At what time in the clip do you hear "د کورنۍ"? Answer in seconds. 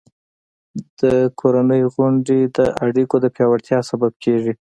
0.99-1.81